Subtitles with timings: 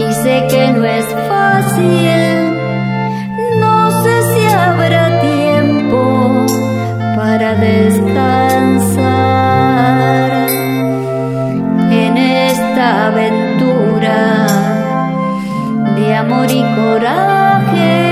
[0.00, 2.18] Y sé que no es fácil.
[3.58, 6.46] No sé si habrá tiempo
[7.16, 9.10] para descansar
[12.04, 14.46] en esta aventura
[15.96, 18.09] de amor y coraje.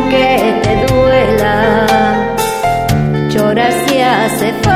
[0.00, 1.86] aunque te duela,
[3.30, 4.69] llorar si hace falta.